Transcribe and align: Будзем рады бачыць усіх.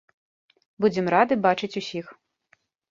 Будзем 0.85 1.11
рады 1.17 1.33
бачыць 1.47 1.73
усіх. 1.85 2.05